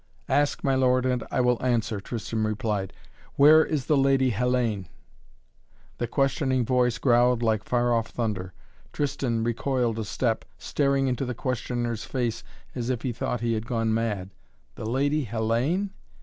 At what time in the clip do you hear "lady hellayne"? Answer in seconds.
3.95-4.87, 14.89-15.91